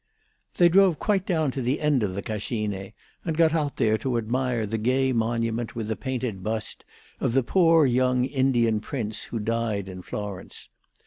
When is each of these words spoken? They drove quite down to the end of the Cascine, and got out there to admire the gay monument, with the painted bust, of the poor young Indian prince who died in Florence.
They 0.57 0.67
drove 0.67 0.97
quite 0.97 1.27
down 1.27 1.51
to 1.51 1.61
the 1.61 1.79
end 1.79 2.01
of 2.01 2.15
the 2.15 2.23
Cascine, 2.23 2.91
and 3.23 3.37
got 3.37 3.53
out 3.53 3.75
there 3.77 3.99
to 3.99 4.17
admire 4.17 4.65
the 4.65 4.79
gay 4.79 5.13
monument, 5.13 5.75
with 5.75 5.89
the 5.89 5.95
painted 5.95 6.41
bust, 6.41 6.83
of 7.19 7.33
the 7.33 7.43
poor 7.43 7.85
young 7.85 8.25
Indian 8.25 8.79
prince 8.79 9.25
who 9.25 9.37
died 9.37 9.87
in 9.87 10.01
Florence. 10.01 10.69